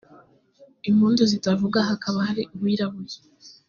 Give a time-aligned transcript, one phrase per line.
[0.89, 3.17] impundu zitavuga hakaba hari uwirabuye